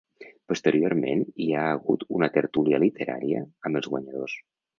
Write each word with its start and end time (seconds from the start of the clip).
Posteriorment 0.51 1.21
hi 1.45 1.49
ha 1.57 1.65
hagut 1.73 2.07
una 2.21 2.31
tertúlia 2.39 2.81
literària 2.85 3.45
amb 3.71 3.83
els 3.83 3.93
guanyadors. 3.95 4.37